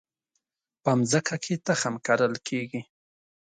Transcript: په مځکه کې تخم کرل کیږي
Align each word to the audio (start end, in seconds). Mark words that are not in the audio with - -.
په 0.83 0.91
مځکه 0.99 1.35
کې 1.43 1.53
تخم 1.67 1.93
کرل 2.05 2.33
کیږي 2.47 2.81